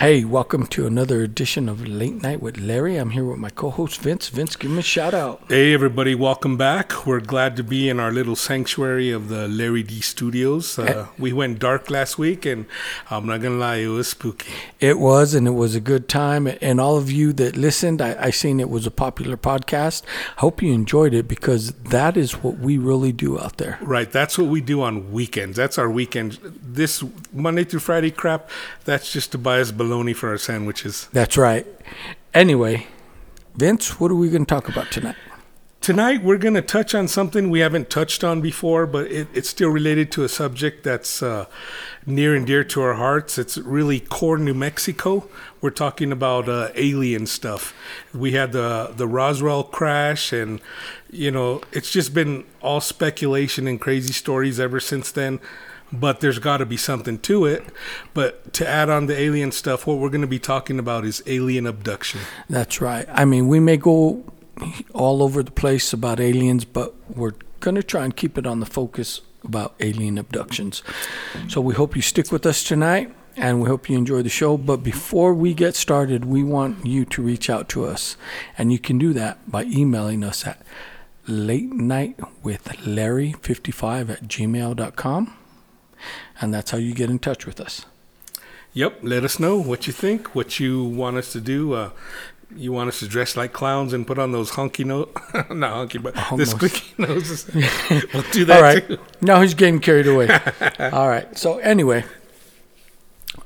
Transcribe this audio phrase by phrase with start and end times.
[0.00, 2.94] Hey, welcome to another edition of Late Night with Larry.
[2.98, 4.28] I'm here with my co-host Vince.
[4.28, 5.42] Vince, give him a shout out.
[5.48, 7.04] Hey, everybody, welcome back.
[7.04, 10.78] We're glad to be in our little sanctuary of the Larry D Studios.
[10.78, 12.66] Uh, we went dark last week, and
[13.10, 14.52] I'm not gonna lie, it was spooky.
[14.78, 16.46] It was, and it was a good time.
[16.60, 20.04] And all of you that listened, I, I seen it was a popular podcast.
[20.36, 23.80] Hope you enjoyed it because that is what we really do out there.
[23.82, 25.56] Right, that's what we do on weekends.
[25.56, 26.38] That's our weekend.
[26.62, 28.48] This Monday through Friday crap,
[28.84, 31.08] that's just to buy us bologna for our sandwiches.
[31.12, 31.66] That's right.
[32.34, 32.86] Anyway,
[33.56, 35.16] Vince, what are we going to talk about tonight?
[35.80, 39.48] Tonight, we're going to touch on something we haven't touched on before, but it, it's
[39.48, 41.46] still related to a subject that's uh,
[42.04, 43.38] near and dear to our hearts.
[43.38, 45.26] It's really core New Mexico.
[45.62, 47.74] We're talking about uh, alien stuff.
[48.12, 50.60] We had the the Roswell crash, and
[51.10, 55.40] you know, it's just been all speculation and crazy stories ever since then
[55.92, 57.64] but there's got to be something to it.
[58.14, 61.22] But to add on the alien stuff, what we're going to be talking about is
[61.26, 62.20] alien abduction.
[62.48, 63.06] That's right.
[63.10, 64.24] I mean, we may go
[64.92, 68.60] all over the place about aliens, but we're going to try and keep it on
[68.60, 70.82] the focus about alien abductions.
[71.48, 73.14] So we hope you stick with us tonight.
[73.36, 74.56] And we hope you enjoy the show.
[74.56, 78.16] But before we get started, we want you to reach out to us.
[78.58, 80.60] And you can do that by emailing us at
[81.28, 85.37] late night with Larry 55 at gmail.com
[86.40, 87.84] and that's how you get in touch with us.
[88.72, 91.72] Yep, let us know what you think, what you want us to do.
[91.74, 91.90] Uh,
[92.54, 95.08] you want us to dress like clowns and put on those honky nose,
[95.50, 96.58] not honky, but Almost.
[96.58, 97.46] the squeaky noses.
[98.14, 98.86] we'll do that All right.
[98.86, 98.98] too.
[99.20, 100.28] Now he's getting carried away.
[100.92, 101.36] All right.
[101.36, 102.04] So anyway,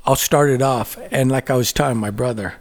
[0.05, 2.55] I'll start it off, and like I was telling my brother,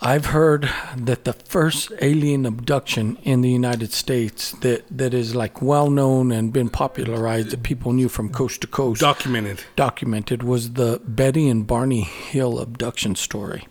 [0.00, 5.60] I've heard that the first alien abduction in the United States that, that is like
[5.60, 10.74] well known and been popularized that people knew from coast to coast documented documented was
[10.74, 13.66] the Betty and Barney Hill abduction story.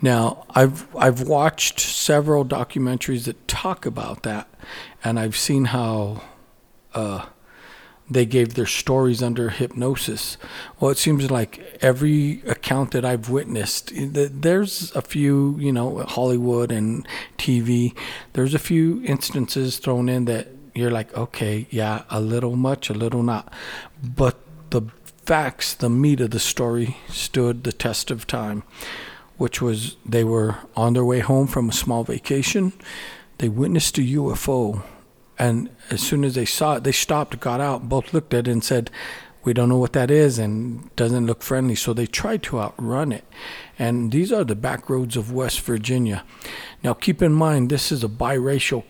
[0.00, 4.48] Now, I've I've watched several documentaries that talk about that
[5.02, 6.22] and I've seen how
[6.94, 7.26] uh,
[8.10, 10.36] they gave their stories under hypnosis.
[10.80, 16.72] Well, it seems like every account that I've witnessed, there's a few, you know, Hollywood
[16.72, 17.06] and
[17.38, 17.94] TV,
[18.32, 22.94] there's a few instances thrown in that you're like, okay, yeah, a little much, a
[22.94, 23.52] little not.
[24.02, 24.82] But the
[25.24, 28.64] facts, the meat of the story stood the test of time,
[29.36, 32.72] which was they were on their way home from a small vacation.
[33.38, 34.82] They witnessed a UFO
[35.40, 38.50] and as soon as they saw it, they stopped, got out, both looked at it
[38.50, 38.90] and said,
[39.42, 41.74] we don't know what that is and doesn't look friendly.
[41.74, 43.24] So they tried to outrun it.
[43.78, 46.24] And these are the back roads of West Virginia.
[46.84, 48.84] Now, keep in mind, this is a biracial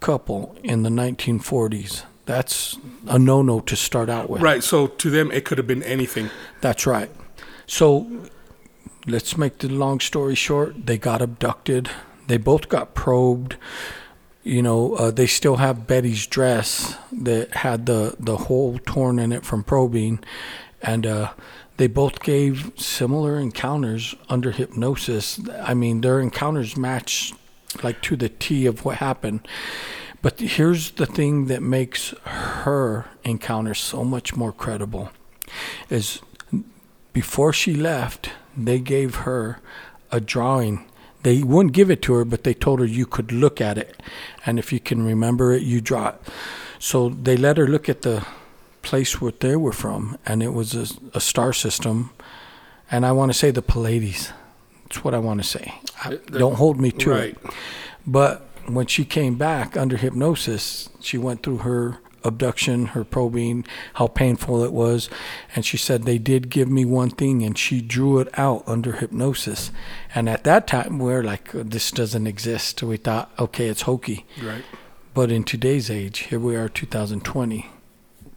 [0.00, 2.04] couple in the 1940s.
[2.24, 4.40] That's a no no to start out with.
[4.40, 4.64] Right.
[4.64, 6.30] So to them, it could have been anything.
[6.62, 7.10] That's right.
[7.66, 8.30] So
[9.06, 10.86] let's make the long story short.
[10.86, 11.90] They got abducted,
[12.28, 13.56] they both got probed
[14.42, 19.32] you know, uh, they still have Betty's dress that had the, the hole torn in
[19.32, 20.20] it from probing.
[20.82, 21.32] And uh,
[21.76, 25.40] they both gave similar encounters under hypnosis.
[25.60, 27.32] I mean, their encounters match
[27.82, 29.46] like to the T of what happened.
[30.20, 35.10] But here's the thing that makes her encounter so much more credible
[35.90, 36.20] is
[37.12, 39.58] before she left, they gave her
[40.10, 40.84] a drawing
[41.22, 44.00] they wouldn't give it to her, but they told her you could look at it,
[44.44, 46.16] and if you can remember it, you draw it.
[46.78, 48.26] So they let her look at the
[48.82, 52.10] place where they were from, and it was a, a star system,
[52.90, 54.32] and I want to say the Pleiades.
[54.84, 55.74] That's what I want to say.
[56.04, 57.30] I, don't hold me to right.
[57.30, 57.38] it.
[58.06, 64.06] But when she came back under hypnosis, she went through her abduction, her probing, how
[64.06, 65.08] painful it was.
[65.54, 68.92] And she said, They did give me one thing, and she drew it out under
[68.92, 69.70] hypnosis.
[70.14, 72.82] And at that time, we are like, This doesn't exist.
[72.82, 74.26] We thought, okay, it's hokey.
[74.42, 74.64] Right.
[75.14, 77.68] But in today's age, here we are, 2020,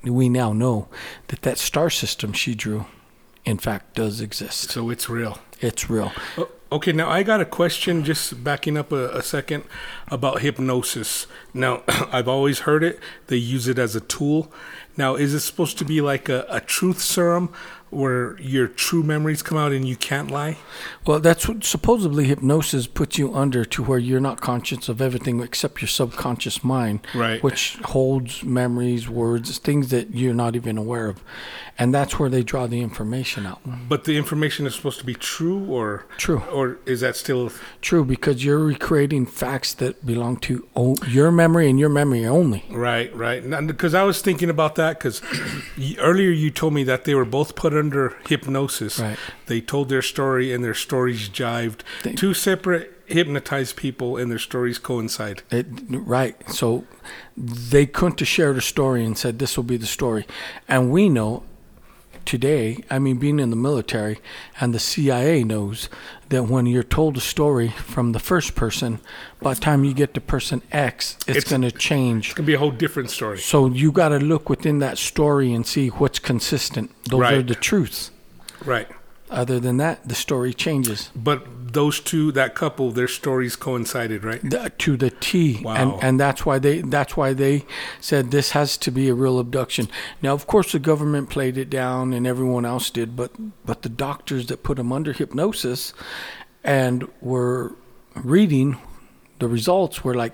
[0.04, 0.88] we now know
[1.28, 2.86] that that star system she drew,
[3.46, 4.72] in fact, does exist.
[4.72, 5.40] So it's real.
[5.62, 6.12] It's real.
[6.38, 9.64] Oh, okay, now I got a question just backing up a, a second
[10.10, 11.28] about hypnosis.
[11.54, 14.52] Now, I've always heard it, they use it as a tool.
[14.98, 17.52] Now, is it supposed to be like a, a truth serum
[17.90, 20.58] where your true memories come out and you can't lie?
[21.06, 25.42] Well, that's what supposedly hypnosis puts you under to where you're not conscious of everything
[25.42, 27.44] except your subconscious mind, right.
[27.44, 31.22] which holds memories, words, things that you're not even aware of.
[31.78, 33.60] And that's where they draw the information out.
[33.90, 36.42] But the information is supposed to be true true or True.
[36.52, 41.70] or is that still True, because you're recreating facts that belong to o- your memory
[41.70, 42.66] and your memory only.
[42.72, 43.14] right?
[43.16, 43.42] Right.
[43.68, 45.22] Because I was thinking about that because
[46.00, 49.00] earlier you told me that they were both put under hypnosis.
[49.00, 49.18] Right.
[49.46, 51.82] They told their story and their stories jived.
[52.04, 55.44] They- Two separate hypnotized people and their stories coincide.
[55.52, 56.36] It, right.
[56.50, 56.86] So
[57.38, 60.26] they couldn't have shared a story and said this will be the story.
[60.68, 61.44] And we know
[62.26, 64.20] today, I mean, being in the military
[64.60, 65.90] and the CIA knows
[66.30, 69.00] that when you're told a story from the first person,
[69.42, 72.28] by the time you get to person X, it's, It's- going to change.
[72.28, 73.40] It's going to be a whole different story.
[73.40, 76.92] So you got to look within that story and see what's consistent.
[77.06, 78.12] Those are the truths.
[78.64, 78.88] Right.
[79.30, 81.10] Other than that, the story changes.
[81.16, 84.42] But those two, that couple, their stories coincided, right?
[84.42, 85.76] the, to the T, Wow.
[85.76, 87.66] and and that's why they that's why they
[88.02, 89.88] said this has to be a real abduction.
[90.24, 93.32] Now, of course, the government played it down, and everyone else did, but
[93.66, 95.94] but the doctors that put them under hypnosis
[96.64, 97.76] and were
[98.16, 98.78] reading
[99.40, 100.34] the results were like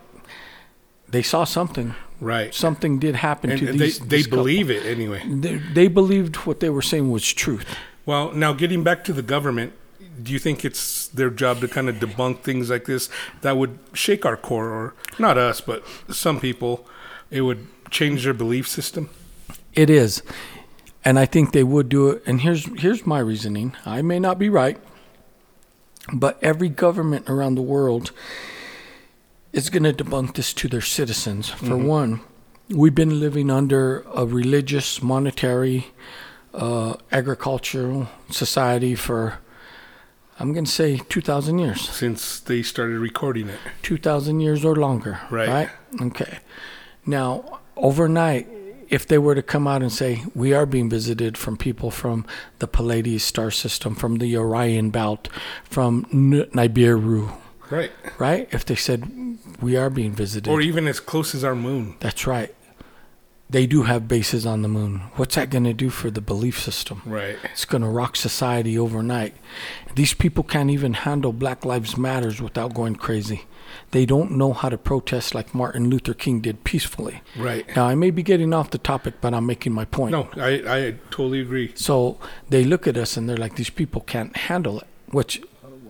[1.10, 1.94] they saw something.
[2.22, 2.54] Right.
[2.54, 4.00] Something did happen And to they, these.
[4.00, 4.44] they this couple.
[4.44, 5.22] believe it anyway.
[5.28, 7.66] They, they believed what they were saying was truth.
[8.06, 9.74] Well, now getting back to the government,
[10.24, 13.10] do you think it's their job to kind of debunk things like this
[13.42, 16.88] that would shake our core, or not us, but some people?
[17.30, 19.10] It would change their belief system.
[19.74, 20.22] It is,
[21.06, 22.24] and I think they would do it.
[22.26, 23.76] And here's here's my reasoning.
[23.86, 24.78] I may not be right,
[26.14, 28.12] but every government around the world
[29.54, 31.50] is going to debunk this to their citizens.
[31.50, 32.22] For one,
[32.70, 35.88] we've been living under a religious, monetary,
[36.54, 39.40] uh, agricultural society for
[40.42, 41.88] I'm going to say 2,000 years.
[41.90, 45.20] Since they started recording it, 2,000 years or longer.
[45.30, 45.70] Right.
[46.02, 46.40] Okay.
[47.06, 48.48] Now, overnight,
[48.90, 52.26] if they were to come out and say, we are being visited from people from
[52.60, 55.30] the Pleiades star system, from the Orion belt,
[55.64, 57.32] from N- Nibiru,
[57.70, 57.92] right?
[58.20, 58.50] right?
[58.52, 60.50] If they said, we are being visited.
[60.50, 61.96] Or even as close as our moon.
[62.00, 62.54] that's right.
[63.52, 65.02] They do have bases on the moon.
[65.18, 67.02] What's that going to do for the belief system?
[67.06, 67.38] Right.
[67.44, 69.36] It's going to rock society overnight.
[69.96, 73.44] These people can't even handle Black Lives Matters without going crazy.
[73.92, 77.22] They don't know how to protest like Martin Luther King did peacefully.
[77.38, 77.66] Right.
[77.76, 80.12] Now, I may be getting off the topic, but I'm making my point.
[80.12, 81.74] No, I I totally agree.
[81.76, 82.18] So
[82.50, 85.42] they look at us and they're like, these people can't handle it, which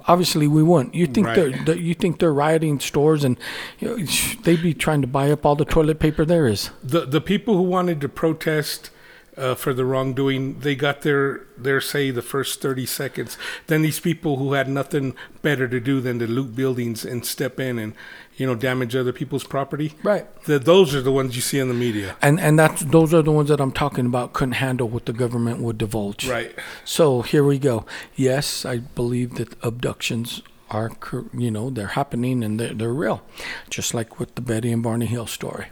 [0.07, 0.95] obviously we wouldn't.
[0.95, 1.65] You think Right.
[1.65, 3.37] they're you think they're rioting stores and
[3.79, 4.05] you know,
[4.43, 6.69] they'd be trying to buy up all the toilet paper there is.
[6.83, 8.89] The the people who wanted to protest
[9.37, 13.37] uh, for the wrongdoing, they got their their say the first thirty seconds.
[13.67, 17.59] Then these people who had nothing better to do than to loot buildings and step
[17.59, 17.93] in and
[18.35, 19.93] you know damage other people's property.
[20.03, 20.25] Right.
[20.43, 22.17] The, those are the ones you see in the media.
[22.21, 25.13] And and that's those are the ones that I'm talking about couldn't handle what the
[25.13, 26.27] government would divulge.
[26.27, 26.53] Right.
[26.83, 27.85] So here we go.
[28.15, 30.41] Yes, I believe that abductions
[30.71, 30.89] are,
[31.33, 33.21] you know, they're happening and they're, they're real,
[33.69, 35.67] just like with the Betty and Barney Hill story.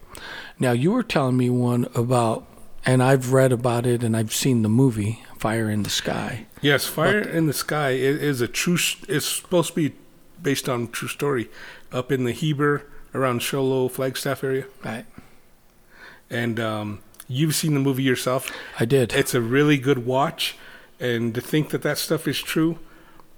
[0.59, 2.45] Now, you were telling me one about,
[2.85, 6.45] and I've read about it and I've seen the movie Fire in the Sky.
[6.61, 8.77] Yes, Fire in the Sky is, is a true.
[9.07, 9.95] It's supposed to be
[10.41, 11.49] based on true story,
[11.91, 14.65] up in the Heber around Show Low Flagstaff area.
[14.83, 15.05] Right.
[16.29, 18.51] And um, you've seen the movie yourself.
[18.79, 19.13] I did.
[19.13, 20.57] It's a really good watch,
[20.99, 22.79] and to think that that stuff is true.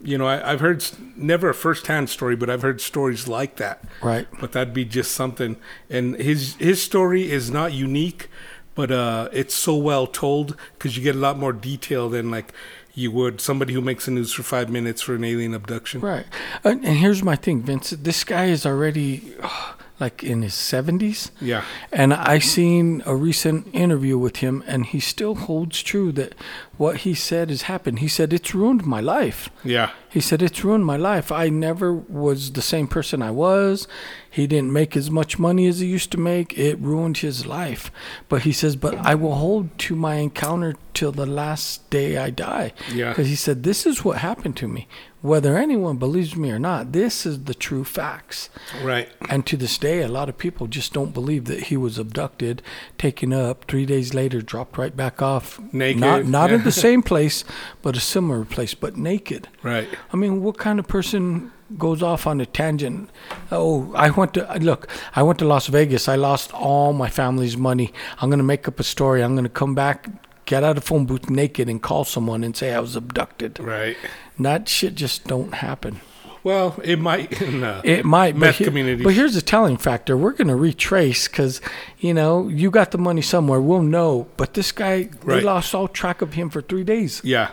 [0.04, 0.84] You know, I, I've heard
[1.16, 3.84] never a first-hand story, but I've heard stories like that.
[4.02, 4.28] right.
[4.40, 5.58] But that'd be just something.
[5.90, 8.28] And his his story is not unique,
[8.76, 12.54] but uh, it's so well told because you get a lot more detail than like
[12.94, 16.02] you would somebody who makes the news for five minutes for an alien abduction.
[16.02, 16.26] Right.
[16.64, 17.92] And, and here's my thing, Vince.
[17.92, 19.36] This guy is already
[20.00, 21.32] like in his 70s.
[21.40, 21.64] Yeah.
[21.92, 26.34] And I seen a recent interview with him, and he still holds true that
[26.82, 28.00] what he said has happened.
[28.00, 29.52] He said, It's ruined my life.
[29.64, 29.92] Yeah.
[30.10, 31.32] He said, It's ruined my life.
[31.32, 33.88] I never was the same person I was.
[34.32, 36.58] He didn't make as much money as he used to make.
[36.58, 37.92] It ruined his life.
[38.30, 42.32] But he says, But I will hold to my encounter till the last day I
[42.32, 42.74] die.
[42.92, 43.10] Yeah.
[43.10, 44.88] Because he said, This is what happened to me.
[45.22, 48.50] Whether anyone believes me or not, this is the true facts.
[48.82, 49.08] Right.
[49.30, 52.64] And to this day, a lot of people just don't believe that he was abducted,
[52.98, 55.60] taken up, three days later, dropped right back off.
[55.72, 56.02] Naked.
[56.02, 57.44] Not, not in the same place,
[57.82, 59.48] but a similar place, but naked.
[59.64, 59.90] Right.
[60.12, 63.10] I mean, what kind of person goes off on a tangent?
[63.52, 64.88] Oh, I went to look.
[65.16, 66.08] I went to Las Vegas.
[66.08, 67.94] I lost all my family's money.
[68.20, 69.24] I'm gonna make up a story.
[69.24, 70.10] I'm gonna come back,
[70.46, 73.60] get out of phone booth naked, and call someone and say I was abducted.
[73.60, 73.98] Right.
[74.40, 76.02] That shit just don't happen.
[76.44, 79.04] Well, it might in It might, meth but, communities.
[79.04, 81.62] but here's the telling factor: we're going to retrace because,
[82.00, 83.62] you know, you got the money somewhere.
[83.62, 84.28] We'll know.
[84.38, 85.44] But this guy, Right.
[85.44, 87.22] lost all track of him for three days.
[87.24, 87.50] yeah.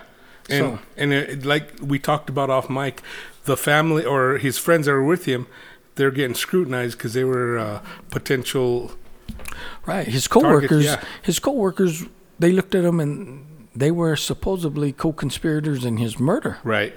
[0.49, 3.03] And So- and it, like we talked about off mic,
[3.45, 5.45] the family or his friends that were with him,
[5.95, 7.79] they're getting scrutinized because they were uh,
[8.09, 8.91] potential.
[9.85, 10.07] Right.
[10.07, 11.03] His coworkers, yeah.
[11.21, 12.05] his coworkers,
[12.39, 16.57] they looked at him and they were supposedly co-conspirators in his murder.
[16.63, 16.93] Right.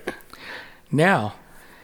[0.91, 1.35] Now,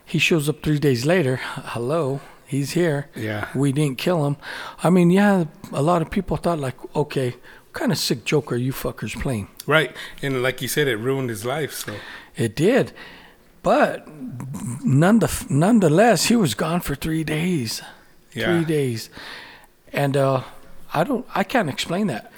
[0.09, 1.37] he shows up three days later.
[1.75, 3.09] Hello, he's here.
[3.15, 3.49] Yeah.
[3.55, 4.37] We didn't kill him.
[4.83, 8.51] I mean, yeah, a lot of people thought like, okay, what kind of sick joke
[8.51, 9.49] are you fuckers playing?
[9.67, 9.95] Right.
[10.23, 11.73] And like you said, it ruined his life.
[11.75, 11.95] So
[12.37, 12.93] It did,
[13.63, 14.09] but
[14.85, 17.83] none nonetheless, he was gone for three days.
[18.33, 18.47] yeah.
[18.47, 19.11] Three days,
[19.93, 20.43] and uh,
[20.95, 22.31] I don't, I can't explain that.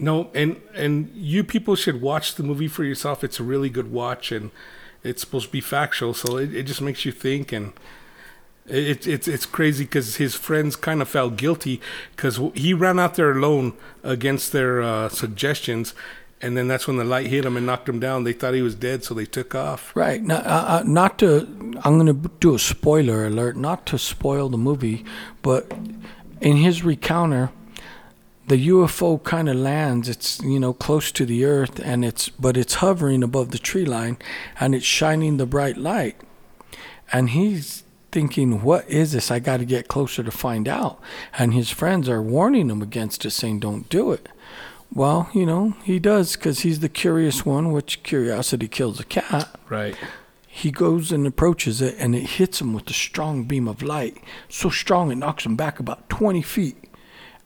[0.00, 3.22] No, and and you people should watch the movie for yourself.
[3.22, 4.50] It's a really good watch, and
[5.04, 7.52] it's supposed to be factual, so it, it just makes you think.
[7.52, 7.72] And
[8.66, 11.80] it, it's it's crazy because his friends kind of felt guilty
[12.14, 15.94] because he ran out there alone against their uh, suggestions,
[16.40, 18.24] and then that's when the light hit him and knocked him down.
[18.24, 19.94] They thought he was dead, so they took off.
[19.94, 20.22] Right.
[20.22, 21.46] Now, uh, uh, not to,
[21.84, 25.04] I'm going to do a spoiler alert, not to spoil the movie,
[25.42, 25.72] but
[26.40, 27.50] in his recounter,
[28.48, 30.08] the UFO kind of lands.
[30.08, 33.84] It's you know close to the Earth, and it's but it's hovering above the tree
[33.84, 34.18] line,
[34.58, 36.16] and it's shining the bright light,
[37.12, 39.30] and he's thinking, "What is this?
[39.30, 41.00] I got to get closer to find out."
[41.38, 44.28] And his friends are warning him against it, saying, "Don't do it."
[44.94, 49.48] Well, you know he does because he's the curious one, which curiosity kills a cat
[49.70, 49.96] Right.
[50.46, 54.18] he goes and approaches it and it hits him with a strong beam of light
[54.50, 56.76] so strong it knocks him back about 20 feet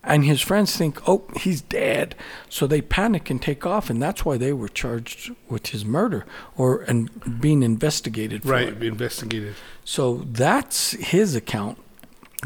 [0.06, 2.14] and his friends think oh he's dead
[2.48, 6.24] so they panic and take off and that's why they were charged with his murder
[6.56, 8.68] or and being investigated for Right.
[8.68, 8.82] it.
[8.82, 9.54] Investigated.
[9.84, 11.78] so that's his account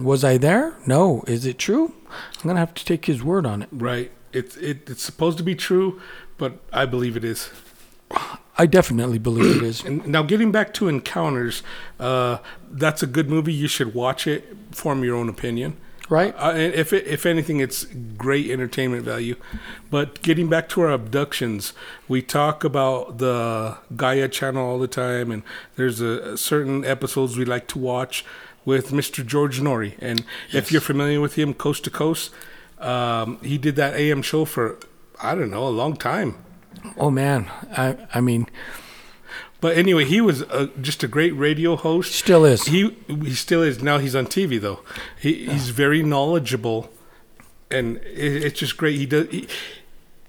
[0.00, 3.62] was i there no is it true i'm gonna have to take his word on
[3.62, 4.11] it Right.
[4.33, 6.00] It's it, it's supposed to be true,
[6.38, 7.50] but I believe it is.
[8.57, 11.64] i definitely believe it is And now, getting back to Encounters,
[11.99, 12.38] uh,
[12.71, 13.52] that's a good movie.
[13.52, 14.57] You should watch it.
[14.71, 15.76] Form your own opinion.
[16.11, 17.85] Right Uh, and if it, if anything, it's
[18.19, 19.37] great entertainment value.
[19.90, 21.73] But getting back to our abductions,
[22.09, 25.43] we talk about the Gaia channel all the time, and
[25.76, 28.25] there's a, certain episodes we like to watch
[28.64, 29.25] with Mr.
[29.25, 32.31] George Noory, And if you're familiar with him, Coast to Coast,
[32.79, 34.79] um, he did that AM show for
[35.23, 36.35] I don't know a long time.
[36.97, 38.47] oh man i i mean
[39.61, 42.14] But anyway, he was uh just a great radio host.
[42.14, 43.99] still is He he still is now.
[43.99, 44.81] He's on TV though.
[45.21, 46.90] He he's very knowledgeable,
[47.71, 48.97] and it, it's just great.
[48.97, 49.49] He does he,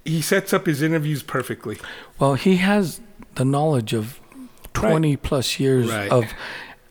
[0.03, 1.77] he sets up his interviews perfectly.
[2.19, 2.99] Well, he has
[3.35, 4.19] the knowledge of
[4.73, 6.09] 20 plus years Right.
[6.11, 6.25] of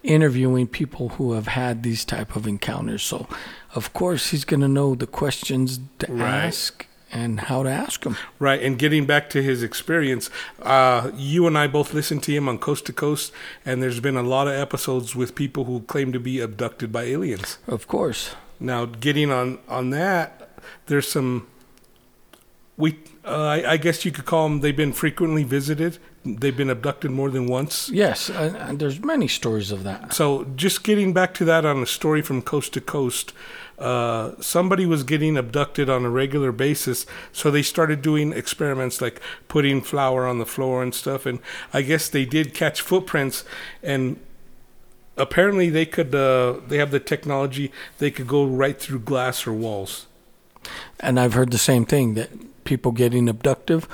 [0.03, 3.03] interviewing people who have had these type of encounters.
[3.03, 3.27] So,
[3.75, 6.45] of course, he's going to know the questions to Right.
[6.45, 8.17] ask and how to ask them.
[8.39, 10.31] Right, and getting back to his experience,
[10.63, 13.33] uh, you and I both listened to him on Coast to Coast,
[13.65, 17.05] and there's been a lot of episodes with people who claim to be abducted by
[17.05, 17.59] aliens.
[17.67, 18.35] Of course.
[18.59, 20.51] Now, getting on on that,
[20.87, 21.47] there's some.
[22.77, 24.61] We, uh, I, I guess you could call them.
[24.61, 25.99] They've been frequently visited.
[26.25, 27.89] They've been abducted more than once.
[27.89, 30.13] Yes, and there's many stories of that.
[30.13, 33.33] So, just getting back to that on a story from coast to coast,
[33.81, 37.07] uh, somebody was getting abducted on a regular basis.
[37.33, 41.25] So they started doing experiments like putting flour on the floor and stuff.
[41.25, 41.41] And
[41.73, 43.43] I guess they did catch footprints.
[43.83, 44.21] And
[45.17, 46.15] apparently, they could.
[46.15, 47.73] Uh, they have the technology.
[47.99, 50.07] They could go right through glass or walls.
[51.01, 52.31] And I've heard the same thing that
[52.65, 53.87] people getting abducted,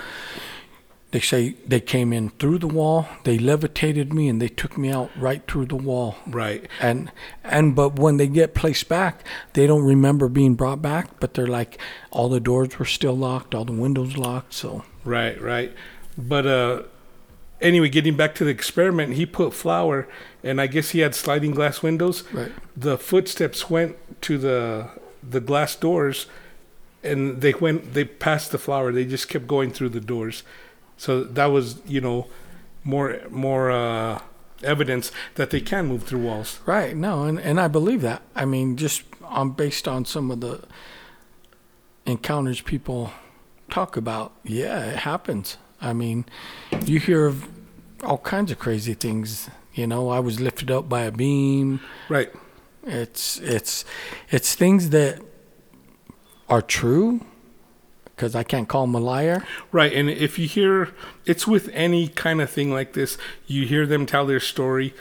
[1.16, 4.90] they say they came in through the wall, they levitated me, and they took me
[4.90, 6.16] out right through the wall.
[6.26, 6.68] Right.
[6.78, 7.10] and
[7.42, 11.46] and but when they get placed back they don't remember being brought back but they're
[11.46, 11.78] like
[12.10, 15.72] all the doors were still locked all the windows locked so Right, right.
[16.18, 16.82] But uh
[17.62, 20.06] anyway, getting back to the experiment, he put flour
[20.42, 22.24] and I guess he had sliding glass windows.
[22.32, 24.90] right The footsteps went to the
[25.22, 26.26] the glass doors
[27.02, 28.92] and they went they passed the flour.
[28.92, 30.42] They just kept going through the doors.
[30.96, 32.26] So that was, you know,
[32.84, 34.20] more more uh
[34.62, 36.60] evidence that they can move through walls.
[36.66, 36.96] right.
[36.96, 38.22] No and, and i believe that.
[38.34, 40.62] I mean just on based on some of the
[42.06, 43.10] encounters people
[43.70, 45.56] talk about yeah it happens.
[45.80, 46.24] I mean
[46.84, 47.48] you hear of
[48.04, 49.50] all kinds of crazy things.
[49.74, 51.80] You know i was lifted up by a beam.
[52.08, 52.32] Right.
[52.84, 53.84] It's it's
[54.30, 55.20] it's things that
[56.48, 57.20] are true
[58.16, 59.44] because I can't call them a liar.
[59.70, 60.88] Right, and if you hear,
[61.26, 64.94] it's with any kind of thing like this, you hear them tell their story,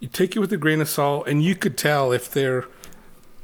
[0.00, 2.64] you take it with a grain of salt, and you could tell if they're,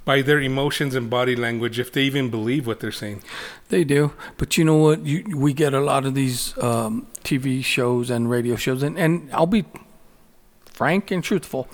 [0.06, 3.22] by their emotions and body language, if they even believe what they're saying.
[3.68, 5.04] They do, but you know what?
[5.04, 9.30] You, we get a lot of these um, TV shows and radio shows, and, and
[9.34, 9.66] I'll be
[10.78, 11.66] frank and truthful.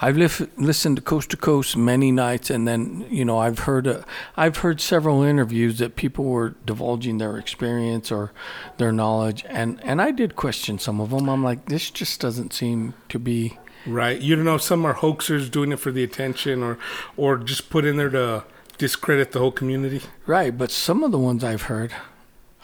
[0.00, 3.88] I've lif- listened to Coast to Coast many nights, and then you know I've heard
[3.88, 4.02] uh,
[4.36, 8.32] I've heard several interviews that people were divulging their experience or
[8.76, 11.30] their knowledge, and and I did question some of them.
[11.30, 14.20] I'm like, this just doesn't seem to be Right.
[14.20, 16.76] You don't know some are hoaxers doing it for the attention or
[17.16, 18.44] or just put in there to
[18.76, 20.02] discredit the whole community.
[20.26, 20.56] right.
[20.56, 21.92] But some of the ones I've heard,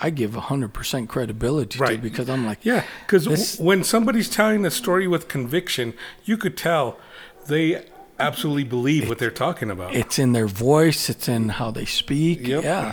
[0.00, 2.02] I give hundred percent credibility to Right.
[2.02, 6.98] because I'm like, Yeah, because when somebody's telling a story with conviction, you could tell
[7.46, 7.84] they
[8.18, 9.94] absolutely believe what they're talking about.
[9.94, 12.46] it's in their voice, it's in how they speak.
[12.46, 12.64] Yep.
[12.64, 12.92] Yeah.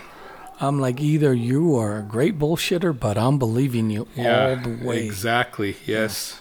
[0.62, 5.04] I'm like, either you are a great bullshitter, but I'm believing you all the way.
[5.06, 5.76] Exactly.
[5.86, 6.40] Yes.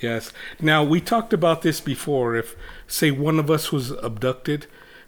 [0.00, 0.32] Yes.
[0.62, 2.36] Now we talked about this before.
[2.36, 4.66] If say one of us was abducted,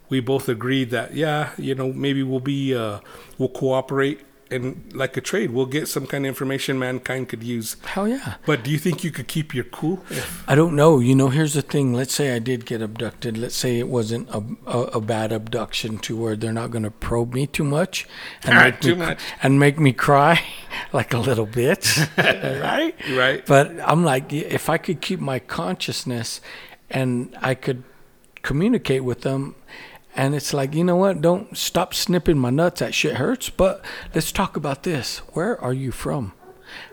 [0.09, 2.99] we both agreed that yeah, you know, maybe we'll be uh,
[3.39, 4.21] we'll cooperate
[4.51, 7.75] and like a trade, we'll get some kind of information mankind could use.
[7.85, 8.35] Hell yeah.
[8.45, 10.03] But do you think you could keep your cool?
[10.09, 10.99] If, I don't know.
[10.99, 11.93] You know, here's the thing.
[11.93, 13.37] Let's say I did get abducted.
[13.37, 16.91] Let's say it wasn't a, a, a bad abduction to where they're not going to
[16.91, 18.05] probe me too much
[18.43, 19.19] and make me, much.
[19.41, 20.41] and make me cry
[20.93, 22.07] like a little bitch,
[22.61, 22.95] right?
[23.17, 23.45] right.
[23.45, 26.41] But I'm like, if I could keep my consciousness
[26.89, 27.83] and I could
[28.41, 29.55] communicate with them,
[30.15, 31.21] and it's like, you know what?
[31.21, 32.79] Don't stop snipping my nuts.
[32.79, 33.49] That shit hurts.
[33.49, 35.19] But let's talk about this.
[35.33, 36.33] Where are you from?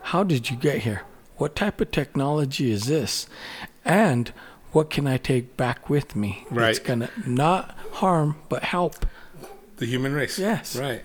[0.05, 1.03] How did you get here?
[1.37, 3.27] What type of technology is this?
[3.85, 4.33] And
[4.73, 6.45] what can I take back with me?
[6.51, 6.85] That's Right.
[6.85, 9.07] gonna not harm but help.
[9.79, 10.39] The human race.
[10.39, 10.77] Yes.
[10.77, 11.03] Right.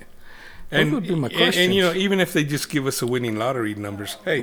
[0.69, 3.07] Those would be my and- And, you know, even if they just give us a
[3.07, 4.41] winning lottery numbers, hey,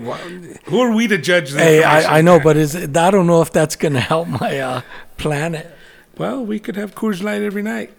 [0.64, 1.52] who are we to judge?
[1.52, 1.83] Hey.
[1.83, 4.81] I, I know, but is it, I don't know if that's gonna help my uh,
[5.19, 5.71] planet.
[6.19, 7.92] Well, we could have Coors Light every night.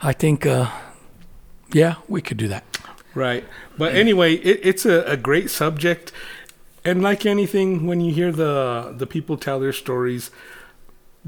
[0.00, 0.70] I think, uh,
[1.72, 2.64] yeah, we could do that.
[3.14, 3.44] Right.
[3.78, 6.12] But anyway, it, it's a, a great subject.
[6.84, 10.30] And like anything, when you hear the the people tell their stories,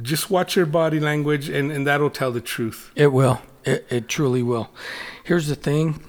[0.03, 2.91] just watch their body language and, and that'll tell the truth.
[2.97, 3.41] It will.
[3.65, 4.71] It, it truly will.
[5.23, 6.04] Here's the thing.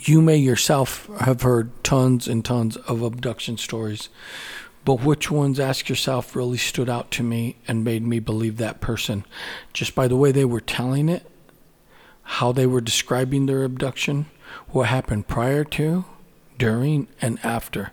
[0.00, 4.08] You may yourself have heard tons and tons of abduction stories,
[4.84, 8.80] but which ones, ask yourself, really stood out to me and made me believe that
[8.80, 9.24] person?
[9.72, 11.26] Just by the way they were telling it,
[12.22, 14.26] how they were describing their abduction,
[14.68, 16.04] what happened prior to,
[16.58, 17.92] during, and after.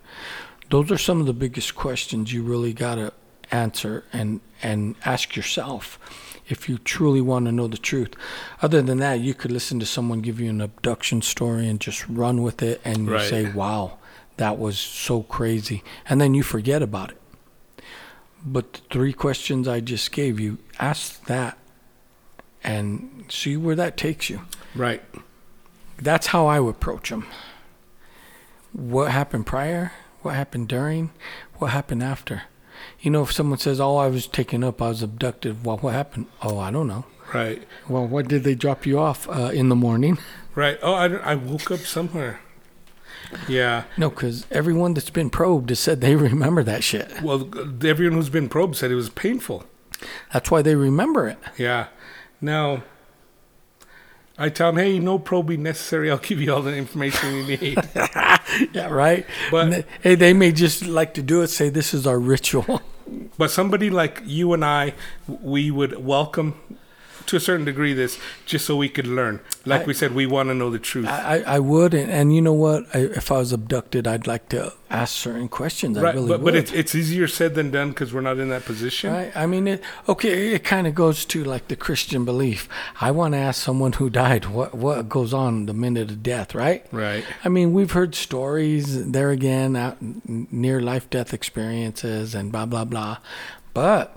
[0.69, 3.13] Those are some of the biggest questions you really got to
[3.52, 6.00] answer and, and ask yourself
[6.48, 8.13] if you truly want to know the truth.
[8.62, 12.08] Other than that, you could listen to someone give you an abduction story and just
[12.08, 13.30] run with it and you Right.
[13.30, 13.98] say, wow,
[14.38, 15.84] that was so crazy.
[16.08, 17.21] And then you forget about it.
[18.45, 21.58] But the three questions I just gave you, ask that
[22.63, 24.41] and see where that takes you.
[24.76, 25.04] Right.
[25.98, 27.26] That's how I would approach them.
[28.74, 29.93] What happened prior?
[30.21, 31.12] What happened during?
[31.56, 32.43] What happened after?
[33.00, 35.93] You know, if someone says, "Oh, I was taken up, I was abducted," well, what
[35.93, 36.28] happened?
[36.41, 37.06] Oh, I don't know.
[37.34, 37.63] Right.
[37.88, 40.17] Well, what did they drop you off uh, in the morning?
[40.54, 40.78] Right.
[40.82, 42.41] Oh, I, I woke up somewhere.
[43.48, 43.84] Yeah.
[43.98, 47.22] No, because everyone that's been probed has said they remember that shit.
[47.22, 47.50] Well,
[47.86, 49.64] everyone who's been probed said it was painful.
[50.34, 51.38] That's why they remember it.
[51.58, 51.88] Yeah.
[52.42, 52.84] Now,
[54.38, 56.12] I tell them, hey, no probing necessary.
[56.12, 57.78] I'll give you all the information you need.
[58.74, 59.26] Yeah, right.
[59.52, 61.48] But- they- hey, they may just like to do it.
[61.48, 62.82] Say this is our ritual.
[63.38, 64.94] But somebody like you and I,
[65.28, 66.56] we would welcome
[67.28, 69.40] to a certain degree this just so we could learn.
[69.66, 71.08] Like I- we said, we want to know the truth.
[71.08, 72.86] I, I would, and, and you know what?
[72.94, 75.98] I, if I was abducted, I'd like to ask certain questions.
[75.98, 76.54] I really but would.
[76.54, 79.12] but it's, it's easier said than done because we're not in that position.
[79.12, 79.32] Right.
[79.36, 82.68] I mean, it, okay, it kind of goes to like the Christian belief.
[83.02, 86.54] I want to ask someone who died what what goes on the minute of death,
[86.54, 86.86] right?
[86.92, 87.26] Right.
[87.44, 89.98] I mean, we've heard stories there again, uh, out
[90.52, 93.18] near life death experiences and blah blah blah,
[93.74, 94.16] but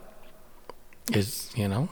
[1.13, 1.89] is you know,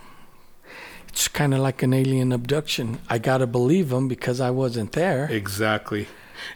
[1.16, 2.98] it's kind of like an alien abduction.
[3.08, 5.24] I gotta believe them because I wasn't there.
[5.30, 6.08] Exactly.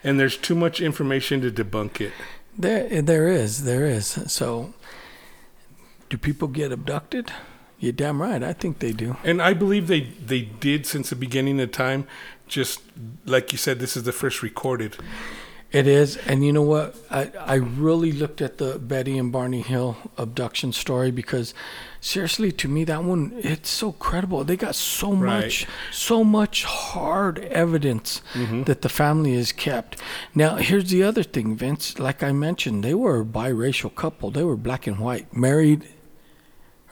[0.05, 2.13] And there's too much information to debunk it.
[2.59, 4.07] There, there is, there is.
[4.07, 4.75] So,
[6.11, 7.33] do people get abducted?
[7.79, 8.43] You're damn right.
[8.43, 9.17] I think they do.
[9.25, 12.07] And I believe they, they did since the beginning of time.
[12.47, 12.83] Just
[13.25, 14.95] like you said, this is the first recorded.
[15.73, 16.97] It is, and you know what?
[17.11, 21.55] I I really looked at the Betty and Barney Hill abduction story because,
[22.01, 24.43] seriously, to me that one it's so credible.
[24.43, 25.45] They got so Right.
[25.45, 28.65] much, so much hard evidence mm-hmm.
[28.65, 29.97] that the family is kept.
[30.35, 32.01] Now, here's the other thing, Vince.
[32.01, 34.33] Like I mentioned, they were a biracial couple.
[34.33, 35.87] They were black and white, married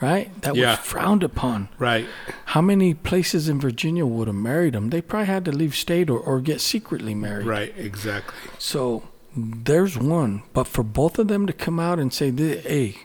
[0.00, 0.30] right?
[0.42, 0.70] That Yeah.
[0.70, 1.68] was frowned upon.
[1.78, 2.06] Right.
[2.46, 4.90] How many places in Virginia would have married them?
[4.90, 7.46] They probably had to leave state or, or get secretly married.
[7.46, 7.74] Right.
[7.76, 8.50] Exactly.
[8.58, 9.04] So
[9.36, 10.42] there's one.
[10.52, 12.96] But for both of them to come out and say, hey,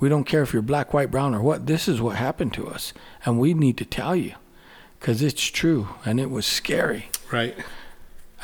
[0.00, 2.68] we don't care if you're black, white, brown, or what, this is what happened to
[2.68, 2.92] us.
[3.24, 4.34] And we need to tell you
[5.00, 7.08] because it's true and it was scary.
[7.32, 7.56] Right.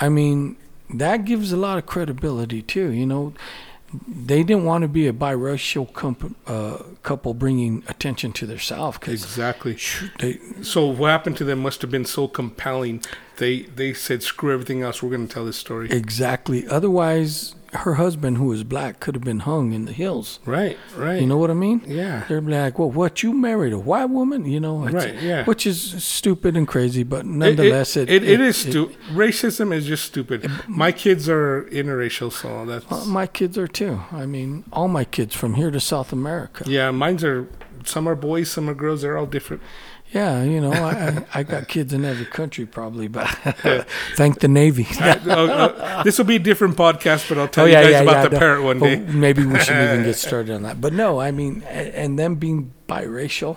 [0.00, 0.56] I mean,
[0.90, 2.90] that gives a lot of credibility too.
[2.90, 3.32] You know,
[4.06, 9.78] they didn't want to be a biracial comp- uh, couple bringing attention to themselves Exactly.
[10.18, 13.02] they, So what happened to them must have been so compelling.
[13.36, 15.02] They they said, "Screw everything else.
[15.02, 16.66] We're going to tell this story." exactly.
[16.68, 20.38] Otherwise, her husband, who was black, could have been hung in the hills.
[20.44, 20.78] Right.
[20.96, 21.20] Right.
[21.20, 21.82] You know what I mean?
[21.86, 22.24] Yeah.
[22.28, 24.44] They're like, well, what you married a white woman?
[24.46, 25.44] You know, Right, yeah.
[25.44, 28.96] Which is stupid and crazy, but It- nonetheless, it, it, it is stupid.
[29.12, 30.50] Racism is just stupid.
[30.68, 34.00] My kids are interracial, so that's uh, my kids are too.
[34.12, 36.64] I mean, all my kids from here to South America.
[36.66, 36.90] yeah.
[36.90, 37.48] Mine's are
[37.84, 39.02] some are boys, some are girls.
[39.02, 39.62] They're all different.
[40.14, 43.26] Yeah, you know, I, I, I got kids in every country probably, but
[44.14, 44.86] thank the Navy.
[45.00, 47.90] Uh, uh, this will be a different podcast, but I'll tell Oh, you yeah, guys
[47.92, 48.38] yeah, about yeah, the no.
[48.38, 48.96] parrot one day.
[48.96, 50.80] maybe we should even get started on that.
[50.80, 53.56] But no, I mean, and them being biracial,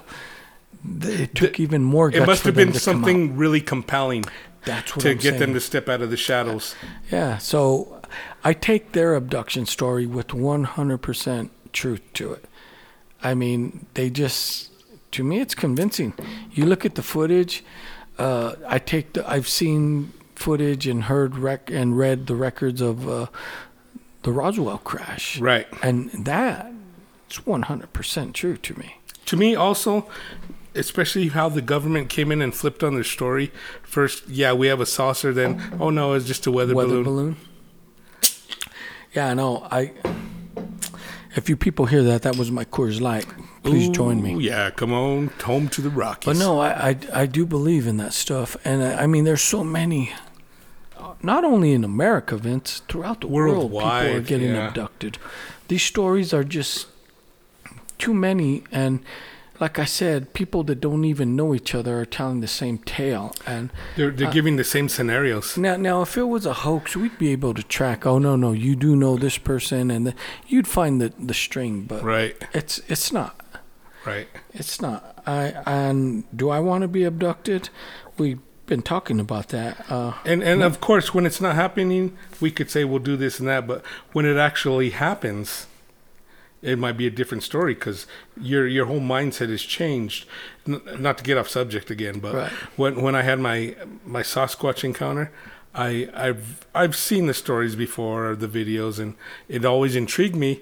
[1.02, 3.06] it took even more guts It must for have them been to come out.
[3.06, 4.26] something really compelling
[4.66, 5.40] That's what to I'm get saying.
[5.40, 6.76] them to step out of the shadows.
[7.12, 8.02] Yeah, so
[8.44, 12.46] I take their abduction story with 100% truth to it.
[13.22, 14.72] I mean, they just,
[15.12, 16.14] to me, it's convincing.
[16.52, 17.64] You look at the footage.
[18.18, 19.30] Uh, I take the.
[19.30, 23.28] I've seen footage and heard rec and read the records of uh,
[24.24, 25.68] the Roswell crash, Right.
[25.82, 26.72] and that
[27.28, 28.98] it's 100% true to me.
[29.26, 30.08] To me, also,
[30.76, 33.52] especially how the government came in and flipped on their story.
[33.84, 35.34] First, yeah, we have a saucer.
[35.34, 37.04] Then, oh no, it's just a weather, Weather balloon.
[37.04, 37.36] balloon.
[39.14, 39.68] Yeah, I know.
[39.72, 39.92] I.
[41.36, 43.26] If you people hear that, that was my Coors Light.
[43.72, 44.34] Please join me.
[44.36, 46.26] Ooh, Yeah, come on, home to the Rockies.
[46.26, 48.58] But no, I, I, I do believe in that stuff.
[48.64, 50.14] And I, I mean, there's so many,
[50.98, 54.68] uh, not only in America, Vince, throughout the world, people are getting yeah.
[54.68, 55.18] abducted.
[55.68, 56.88] These stories are just
[57.98, 58.64] too many.
[58.72, 59.02] And
[59.60, 63.34] like I said, people that don't even know each other are telling the same tale.
[63.46, 65.58] And they're they're giving the same scenarios.
[65.58, 68.06] now, now, if it was a hoax, we'd be able to track.
[68.06, 70.14] Oh no, no, you do know this person, and the,
[70.48, 71.84] you'd find the the string.
[71.84, 73.42] But Right, it's it's not.
[74.08, 74.28] Right.
[74.54, 75.22] It's not.
[75.28, 77.70] I and do I want to be abducted?
[78.18, 79.86] We've been talking about that.
[79.92, 83.40] Uh, And and of course, when it's not happening, we could say we'll do this
[83.40, 83.68] and that.
[83.68, 85.68] But when it actually happens,
[86.62, 88.08] it might be a different story because
[88.42, 90.26] your your whole mindset has changed.
[90.68, 92.52] N- not to get off subject again, but Right.
[92.76, 95.32] when when I had my my Sasquatch encounter,
[95.76, 99.14] I I've I've seen the stories before, or the videos, and
[99.48, 100.62] it always intrigued me.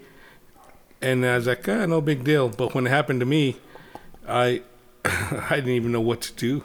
[1.02, 2.50] And I was like, ah, no big deal.
[2.50, 3.58] But when it happened to me,
[4.28, 4.62] I
[5.06, 6.64] I didn't even know what to do.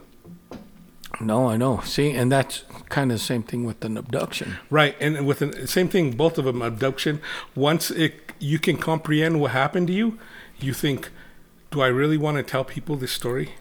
[1.20, 1.80] no, I know.
[1.80, 4.56] See, and that's kind of the same thing with an abduction.
[4.70, 7.20] Right, and with the same thing, both of them abduction.
[7.54, 10.18] Once it you can comprehend what happened to you,
[10.58, 11.10] you think,
[11.70, 13.54] do I really want to tell people this story?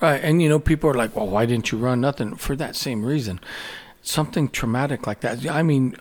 [0.00, 2.76] Right, and you know, people are like, "Well, why didn't you run?" Nothing for that
[2.76, 3.40] same reason.
[4.02, 5.48] Something traumatic like that.
[5.48, 5.96] I mean,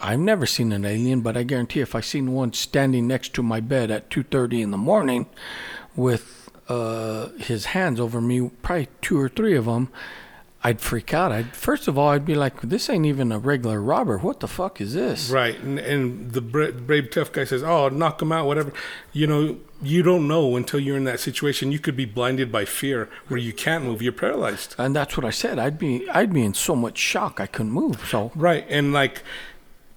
[0.00, 3.42] I've never seen an alien, but I guarantee if I seen one standing next to
[3.42, 5.26] my bed at two thirty in the morning,
[5.96, 9.88] with uh, his hands over me, probably two or three of them,
[10.62, 11.32] I'd freak out.
[11.32, 14.18] I'd first of all, I'd be like, "This ain't even a regular robber.
[14.18, 17.88] What the fuck is this?" Right, and, and the bra- brave tough guy says, "Oh,
[17.88, 18.72] knock him out, whatever."
[19.12, 21.72] You know, you don't know until you're in that situation.
[21.72, 24.02] You could be blinded by fear, where you can't move.
[24.02, 24.74] You're paralyzed.
[24.76, 25.58] And that's what I said.
[25.58, 28.06] I'd be, I'd be in so much shock I couldn't move.
[28.08, 29.22] So Right, and like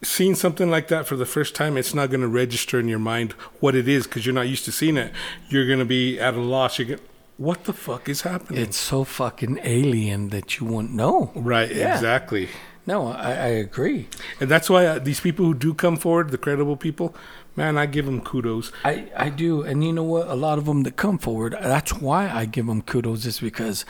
[0.03, 2.99] seeing something like that for the first time, it's not going to register in your
[2.99, 5.11] mind what it is because you're not used to seeing it.
[5.49, 6.79] You're going to be at a loss.
[6.79, 6.99] You're going,
[7.37, 8.61] what the fuck is happening?
[8.61, 11.31] it's so fucking alien that you won't know.
[11.35, 11.95] right, Yeah.
[11.95, 12.49] exactly.
[12.85, 14.09] No, I, I agree.
[14.41, 17.15] And that's why uh, these people who do come forward, the credible people,
[17.55, 18.73] man, I give them kudos.
[18.83, 19.61] I, I do.
[19.61, 20.27] And you know what?
[20.27, 23.85] A lot of them that come forward, that's why I give them kudos is because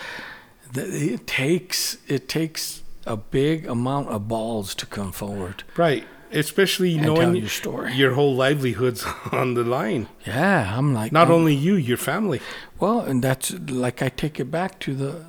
[0.71, 5.63] the, it takes, it takes a big amount of balls to come forward.
[5.77, 7.93] Right, especially And knowing your story.
[7.93, 10.07] your whole livelihood's on the line.
[10.25, 12.39] Yeah, I'm like, Not I'm- only you, your family.
[12.79, 15.25] well, and that's like I take it back to the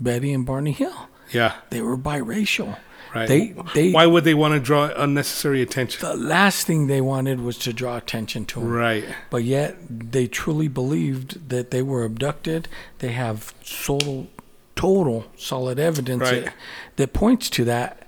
[0.00, 1.08] Betty and Barney Hill.
[1.32, 2.78] Yeah, They were biracial.
[3.14, 3.26] right.
[3.28, 6.00] They, they, why would they want to draw unnecessary attention?
[6.06, 8.68] the last thing they wanted was to draw attention to them.
[8.70, 12.68] Right, But yet they truly believed that they were abducted.
[12.98, 14.28] They have total,
[14.76, 16.44] total solid evidence Right.
[16.44, 16.54] that,
[16.96, 18.02] that points to that.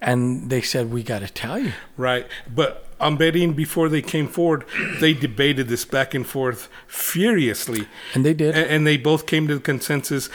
[0.00, 1.72] And they said, we got to tell you.
[1.96, 2.26] right.
[2.52, 4.64] But I'm betting before they came forward,
[5.00, 7.86] they debated this back and forth furiously.
[8.14, 8.56] And they did.
[8.56, 10.28] And, and they both came to the consensus,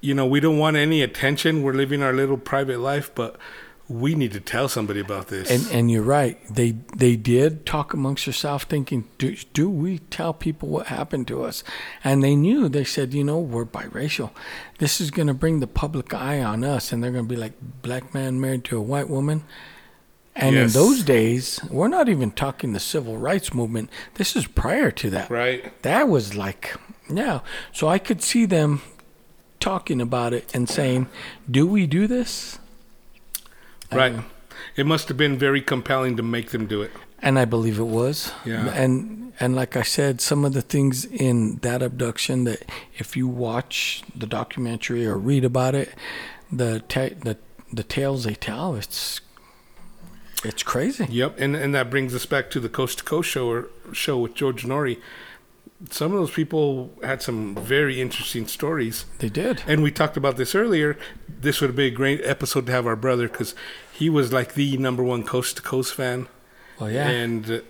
[0.00, 1.62] you know, we don't want any attention.
[1.62, 3.36] We're living our little private life, but
[3.88, 5.48] we need to tell somebody about this.
[5.50, 6.38] And and you're right.
[6.52, 11.44] They they did talk amongst themselves, thinking, do, do we tell people what happened to
[11.44, 11.62] us?
[12.02, 12.68] And they knew.
[12.68, 14.30] They said, you know, we're biracial.
[14.78, 17.40] This is going to bring the public eye on us, and they're going to be
[17.40, 19.44] like black man married to a white woman.
[20.34, 20.74] And Yes.
[20.74, 23.88] in those days, we're not even talking the civil rights movement.
[24.14, 25.30] This is prior to that.
[25.30, 25.80] right?
[25.82, 26.74] That was like,
[27.08, 27.40] yeah.
[27.72, 28.82] So I could see them
[29.60, 31.06] talking about it and saying,
[31.50, 32.58] do we do this?
[33.92, 34.14] Right.
[34.14, 34.26] Um,
[34.76, 36.90] it must have been very compelling to make them do it.
[37.22, 38.32] and I believe it was.
[38.44, 38.68] Yeah.
[38.74, 42.62] And and like I said, some of the things in that abduction that
[42.98, 45.94] if you watch the documentary or read about it,
[46.50, 47.36] the ta- the
[47.72, 49.20] the tales they tell, it's
[50.44, 51.06] it's crazy.
[51.10, 54.18] Yep, and and that brings us back to the Coast to Coast show or show
[54.18, 54.98] with George Noory.
[55.90, 59.62] Some of those people had some very interesting stories, They did.
[59.66, 60.96] and we talked about this earlier.
[61.28, 63.54] This would be a great episode to have our brother because
[63.92, 66.28] he was like the number one Coast to Coast fan,
[66.80, 67.08] Well, yeah.
[67.08, 67.60] and uh,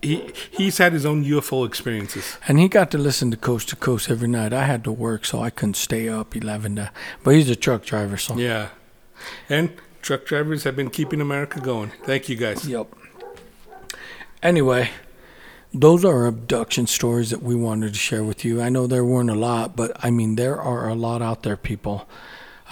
[0.00, 2.38] he he's had his own UFO experiences.
[2.48, 4.54] And he got to listen to Coast to Coast every night.
[4.54, 6.90] I had to work, so I couldn't stay up eleven to.
[7.22, 8.68] But he's a truck driver, so Yeah,
[9.50, 11.92] and truck drivers have been keeping America going.
[12.04, 12.66] Thank you guys.
[12.66, 12.86] Yep.
[14.42, 14.90] Anyway,
[15.72, 18.60] those are abduction stories that we wanted to share with you.
[18.60, 21.56] I know there weren't a lot, but I mean there are a lot out there,
[21.56, 22.08] people.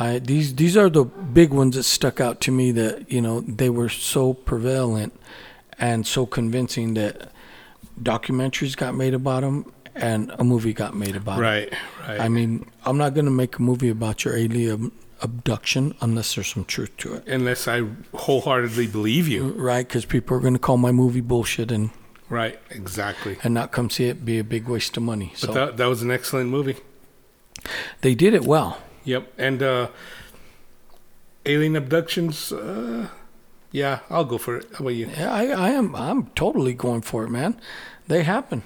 [0.01, 2.71] I, these these are the big ones that stuck out to me.
[2.73, 5.13] That you know they were so prevalent
[5.79, 7.31] and so convincing that
[8.03, 11.41] documentaries got made about them and a movie got made about 'em.
[11.43, 11.73] Right,
[12.07, 12.21] right.
[12.21, 16.65] I mean, I'm not gonna make a movie about your alien abduction unless there's some
[16.65, 17.83] truth to it, Unless I
[18.15, 19.49] wholeheartedly believe you.
[19.57, 19.87] right?
[19.87, 21.91] Because people are gonna call my movie bullshit and
[22.31, 23.39] Right, exactly.
[23.43, 25.29] and not come see it be a big waste of money.
[25.33, 26.77] But So that, that was an excellent movie.
[28.03, 28.79] they did it well.
[29.05, 29.33] Yep.
[29.39, 29.89] And uh,
[31.47, 33.09] alien abductions, uh,
[33.73, 34.67] yeah, I'll go for it.
[34.75, 35.09] How about you?
[35.17, 35.95] Yeah, I, I am.
[35.97, 37.59] I'm totally going for it, man.
[38.07, 38.63] They happen.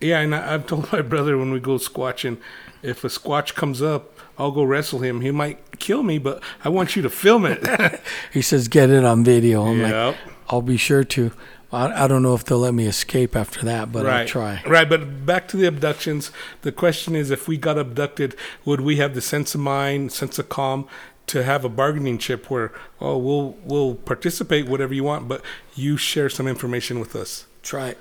[0.00, 2.38] Yeah, and I, I've told my brother when we go squatching,
[2.82, 5.20] if a squatch comes up, I'll go wrestle him.
[5.20, 8.00] He might kill me, but I want you to film it.
[8.32, 9.90] He says, "Get it on video." I'm Yep.
[10.14, 10.16] like,
[10.48, 11.32] "I'll be sure to."
[11.70, 14.20] I, I don't know if they'll let me escape after that, but right.
[14.22, 14.62] I'll try.
[14.66, 16.30] Right, but back to the abductions.
[16.62, 20.38] The question is if we got abducted, would we have the sense of mind, sense
[20.38, 20.88] of calm
[21.26, 25.42] to have a bargaining chip where, oh, we'll we'll participate whatever you want, but
[25.74, 27.44] you share some information with us.
[27.62, 27.88] Try.
[27.88, 27.98] it.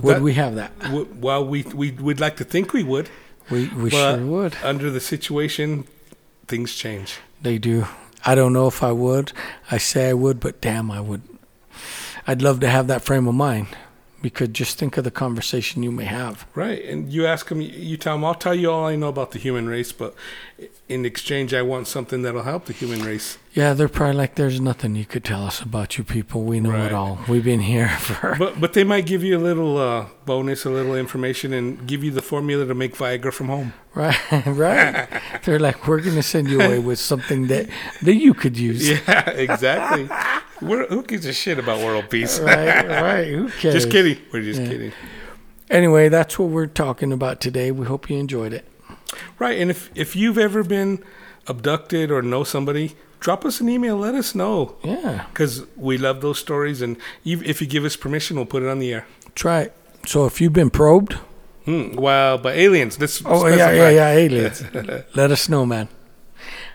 [0.00, 0.76] Would That- we have that?
[0.80, 3.10] W- Well, we we would like to think we would,
[3.48, 4.56] We we sure would.
[4.64, 5.84] under the situation,
[6.48, 7.18] things change.
[7.40, 7.86] They do.
[8.26, 9.32] I don't know if I would.
[9.70, 11.22] I say I would, but damn, I would.
[12.26, 13.68] I'd love to have that frame of mind
[14.22, 16.46] because just think of the conversation you may have.
[16.54, 19.32] Right, and you ask them, you tell them, I'll tell you all I know about
[19.32, 20.14] the human race, but
[20.88, 23.36] in exchange, I want something that'll help the human race.
[23.54, 26.42] Yeah, they're probably like, "There's nothing you could tell us about you people.
[26.42, 26.86] We know Right.
[26.86, 27.20] it all.
[27.28, 30.70] We've been here for." But but they might give you a little uh, bonus, a
[30.70, 33.72] little information, and give you the formula to make Viagra from home.
[33.94, 35.06] Right, right.
[35.44, 37.68] They're like, we're going to send you away with something that
[38.02, 38.88] that you could use.
[38.90, 40.08] Yeah, exactly.
[40.60, 42.40] We're, who gives a shit about world peace?
[42.40, 43.28] Right, right.
[43.28, 43.74] Who cares?
[43.74, 44.18] Just kidding.
[44.32, 44.68] We're just Yeah.
[44.68, 44.92] kidding.
[45.70, 47.70] Anyway, that's what we're talking about today.
[47.70, 48.66] We hope you enjoyed it.
[49.38, 50.98] Right, and if if you've ever been
[51.46, 53.96] abducted or know somebody, drop us an email.
[53.96, 58.36] Let us know Yeah, because we love those stories, and if you give us permission,
[58.36, 59.04] we'll put it on the air.
[59.34, 59.72] try it.
[60.06, 61.14] So if you've been probed,
[61.64, 61.96] Hmm.
[61.96, 62.98] Well, but aliens.
[62.98, 63.22] This.
[63.24, 64.62] oh yeah, yeah, yeah, aliens,
[65.14, 65.88] let us know, man.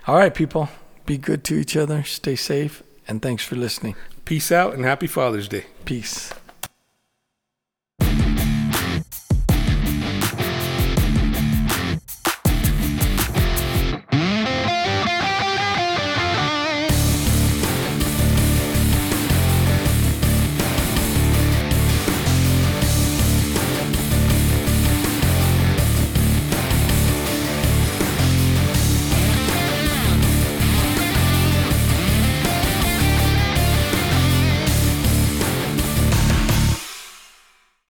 [0.07, 0.67] All right, people,
[1.05, 3.95] be good to each other, stay safe, and thanks for listening.
[4.25, 5.65] Peace out and happy Father's Day.
[5.85, 6.33] Peace.